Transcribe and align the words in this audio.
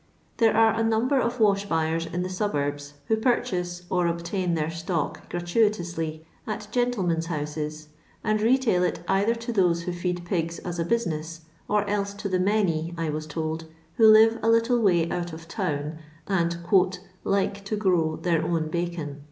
There 0.37 0.57
are 0.57 0.73
a 0.73 0.83
number 0.83 1.19
of 1.19 1.39
wash 1.39 1.65
buyers 1.69 2.07
in 2.07 2.23
the 2.23 2.27
suburbs, 2.29 2.95
who 3.05 3.15
purchase, 3.15 3.83
or 3.87 4.07
obtain 4.07 4.55
their 4.55 4.71
stock 4.71 5.29
gra 5.29 5.41
tuitously, 5.41 6.21
at 6.47 6.67
gentlemen's 6.71 7.27
houses, 7.27 7.89
and 8.23 8.41
retail 8.41 8.81
it 8.81 9.01
either 9.07 9.35
to 9.35 9.53
those 9.53 9.83
who 9.83 9.93
feed 9.93 10.25
pigs 10.25 10.57
as 10.57 10.79
a 10.79 10.83
business, 10.85 11.41
or 11.67 11.87
else 11.87 12.15
to 12.15 12.27
the 12.27 12.39
many, 12.39 12.95
I 12.97 13.11
was 13.11 13.27
told, 13.27 13.65
who 13.97 14.07
live 14.07 14.39
a 14.41 14.49
little 14.49 14.79
vray 14.79 15.11
out 15.11 15.33
of 15.33 15.47
town, 15.47 15.99
and" 16.25 16.57
like 17.23 17.63
to 17.65 17.75
grow 17.75 18.15
their 18.15 18.43
own 18.43 18.69
bacon.' 18.69 19.19